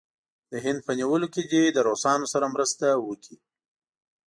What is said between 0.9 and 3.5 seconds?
نیولو کې دې له روسانو سره مرسته وکړي.